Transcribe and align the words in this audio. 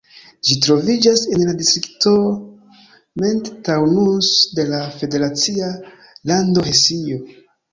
Ĝi 0.47 0.55
troviĝas 0.65 1.25
en 1.35 1.43
la 1.49 1.53
distrikto 1.59 2.13
Main-Taunus 3.25 4.31
de 4.61 4.67
la 4.73 4.81
federacia 4.97 5.71
lando 6.33 6.67
Hesio. 6.71 7.25